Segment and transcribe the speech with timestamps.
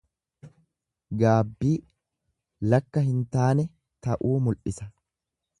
[1.23, 1.75] Gaabbii
[2.73, 3.69] lakka hin taane
[4.07, 4.93] ta'uu mul'isa.